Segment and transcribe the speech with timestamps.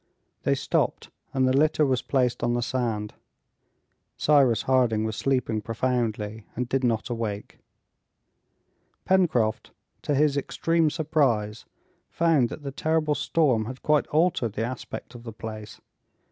[0.41, 3.13] They stopped, and the litter was placed on the sand;
[4.17, 7.59] Cyrus Harding was sleeping profoundly, and did not awake.
[9.05, 9.69] Pencroft,
[10.01, 11.65] to his extreme surprise,
[12.09, 15.79] found that the terrible storm had quite altered the aspect of the place.